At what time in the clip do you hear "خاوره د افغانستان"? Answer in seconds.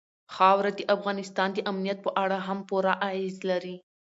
0.35-1.49